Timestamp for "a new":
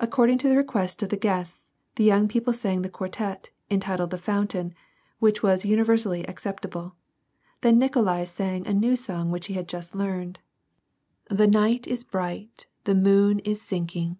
8.66-8.96